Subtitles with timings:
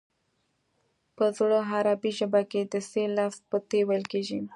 [1.15, 4.39] په زړه عربي ژبه کې د ث لفظ په ت ویل کېږي